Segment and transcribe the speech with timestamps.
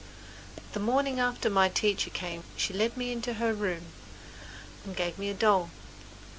[0.73, 3.93] The morning after my teacher came she led me into her room
[4.83, 5.69] and gave me a doll.